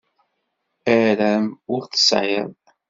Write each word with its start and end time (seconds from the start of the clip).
Aram 0.97 1.45
ur 1.73 1.81
t-tesεiḍ. 1.85 2.51